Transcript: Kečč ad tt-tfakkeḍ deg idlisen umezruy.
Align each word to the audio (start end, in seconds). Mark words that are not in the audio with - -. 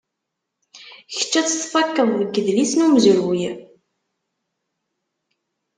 Kečč 1.15 1.33
ad 1.39 1.45
tt-tfakkeḍ 1.47 2.09
deg 2.19 2.33
idlisen 2.39 2.85
umezruy. 2.85 3.41